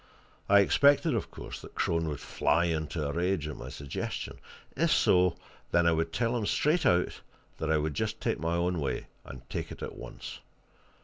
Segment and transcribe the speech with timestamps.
[0.49, 4.39] I expected, of course, that Crone would fly into a rage at my suggestion
[4.75, 5.35] if so,
[5.71, 7.21] then I would tell him, straight out,
[7.59, 10.39] that I would just take my own way, and take it at once.